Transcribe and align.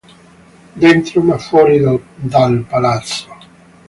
Dentro, 0.73 1.21
ma 1.21 1.37
fuori 1.37 1.79
dal 1.79 2.65
Palazzo”. 2.67 3.37